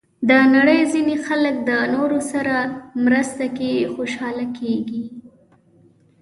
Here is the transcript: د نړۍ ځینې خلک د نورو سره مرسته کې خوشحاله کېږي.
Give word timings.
د 0.29 0.31
نړۍ 0.55 0.81
ځینې 0.93 1.15
خلک 1.25 1.55
د 1.69 1.71
نورو 1.93 2.19
سره 2.31 2.55
مرسته 3.05 3.45
کې 3.57 3.71
خوشحاله 3.93 4.45
کېږي. 4.57 5.03